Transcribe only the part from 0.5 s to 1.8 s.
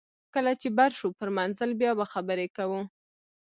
چې بر شو پر منزل